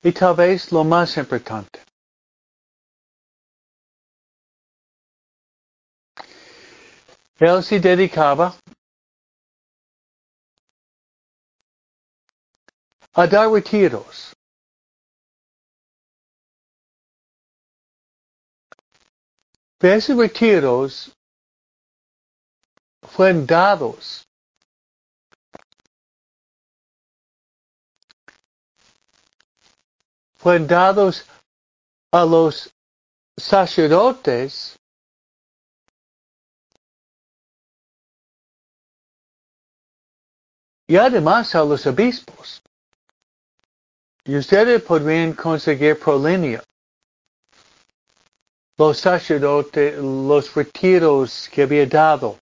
[0.02, 1.87] Y tal vez lo más importante.
[7.40, 8.56] Él se dedicaba
[13.14, 14.36] a dar retiros.
[19.80, 21.12] Esos retiros
[23.04, 24.28] fueron dados
[30.38, 31.26] fueron dados
[32.12, 32.74] a los
[33.38, 34.80] sacerdotes
[40.88, 42.62] y además a los obispos.
[44.24, 46.20] Y ustedes podrían conseguir por
[48.78, 52.38] los sacerdotes, los retiros que había dado.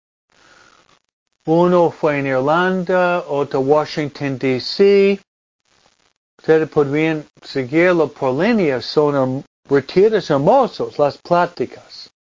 [1.46, 5.20] Uno fue en Irlanda, otro Washington, D.C.
[6.38, 12.12] Ustedes podrían seguirlo por línea, son retiros hermosos, las pláticas.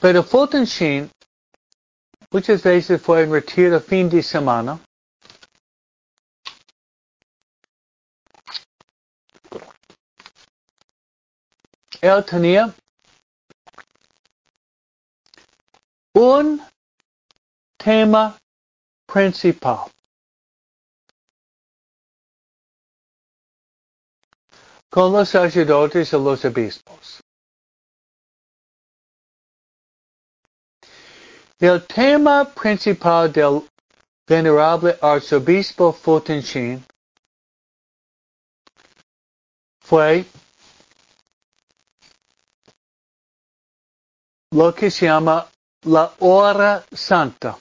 [0.00, 1.10] Pero Fulton Sheen
[2.34, 4.80] muchas veces fue en retiro fin de semana.
[12.00, 12.74] Él tenía
[16.14, 16.60] un
[17.78, 18.36] tema
[19.06, 19.86] principal.
[24.90, 27.23] con los sacerdotes y los obispos.
[31.64, 33.66] El tema principal del
[34.28, 36.84] venerable arzobispo Fulton Sheen
[39.80, 40.26] fue
[44.52, 45.48] lo que se llama
[45.84, 47.56] la hora santa.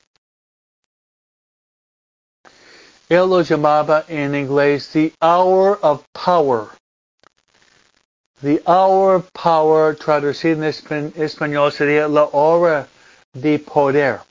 [3.08, 6.72] Él lo llamaba en inglés the hour of power.
[8.42, 12.90] The hour of power, traducido en español, sería la hora
[13.34, 14.22] de poder.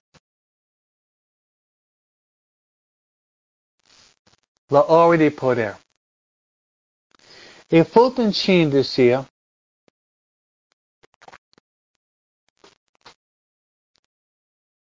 [4.68, 5.76] La hora de poder.
[7.68, 8.32] Y Fulton
[8.70, 9.26] decía,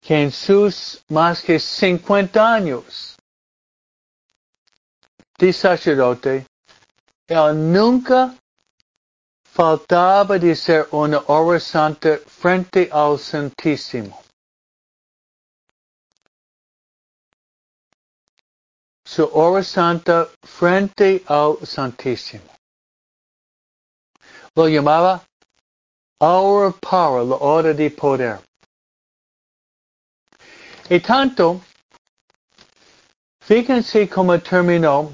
[0.08, 3.14] que en sus más que 50 años
[5.36, 6.46] de sacerdote,
[7.26, 8.34] él nunca
[9.58, 14.22] faltaba ser una hora santa frente al Santísimo.
[19.04, 22.44] Su hora santa frente al Santísimo.
[24.54, 25.24] Lo llamaba
[26.20, 28.38] of power, la hora de poder.
[30.88, 31.60] Y tanto,
[33.40, 35.10] fíjense cómo terminó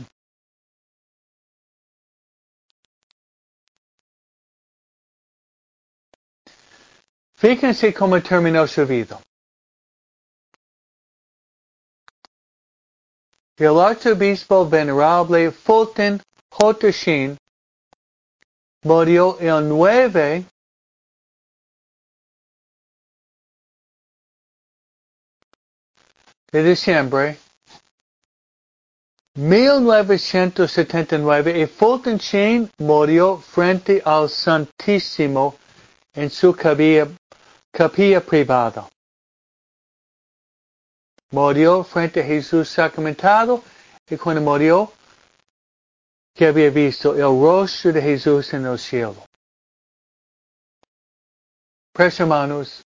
[7.44, 9.20] Fíjense cómo terminó su vida.
[13.58, 16.90] El arzobispo venerable Fulton J.
[16.90, 17.36] Sheen
[18.82, 20.46] murió el 9
[26.50, 27.38] de diciembre
[29.34, 35.58] 1979 y Fulton Sheen murió frente al Santísimo
[36.14, 37.06] en su capilla,
[37.74, 38.88] capilla privada.
[41.32, 43.64] Murió frente a Jesús sacramentado
[44.08, 44.92] y cuando murió,
[46.32, 49.16] que había visto el rostro de Jesús en el cielo.
[51.92, 52.84] Pues hermanos,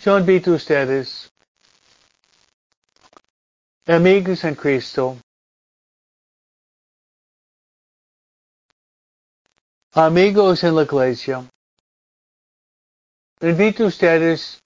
[0.00, 1.30] yo invito ustedes,
[3.86, 5.16] amigos en Cristo,
[9.92, 11.48] amigos en la iglesia,
[13.40, 14.60] invito a ustedes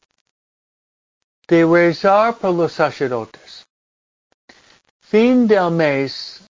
[1.49, 3.65] de rezar por los sacerdotes.
[5.01, 6.43] Fin del mes,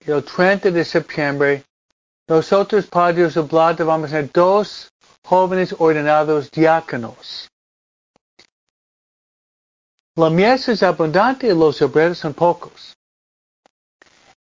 [0.00, 1.64] el 30 de septiembre,
[2.26, 4.88] nosotros, Padres Oblata, vamos a tener dos
[5.24, 7.48] jóvenes ordenados diáconos.
[10.16, 12.94] La mies es abundante y los obreros son pocos.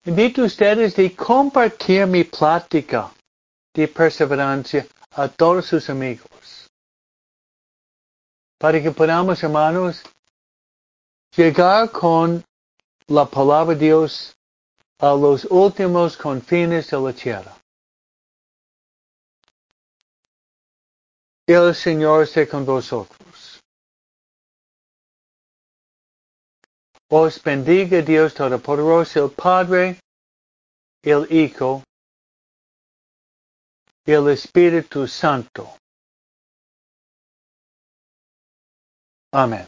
[0.05, 3.11] Invito a ustedes de compartir mi plática
[3.73, 6.38] de perseverancia a todos sus amigos.
[8.59, 10.03] Para que podamos, hermanos,
[11.35, 12.43] llegar con
[13.07, 14.35] la palabra de Dios
[14.99, 17.55] a los últimos confines de la tierra.
[21.47, 23.61] El Señor esté con vosotros.
[27.07, 29.99] Os bendiga Dios Todopoderoso, el Padre,
[31.01, 31.81] el Hijo,
[34.05, 35.79] el Espíritu Santo.
[39.31, 39.67] Amén.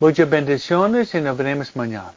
[0.00, 2.14] Muchas bendiciones y nos veremos mañana.